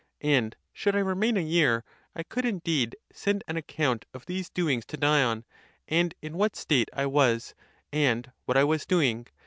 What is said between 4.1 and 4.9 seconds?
of these doings